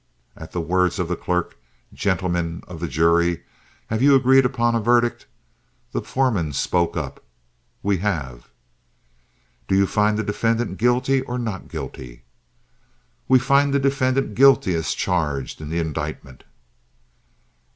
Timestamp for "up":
6.97-7.23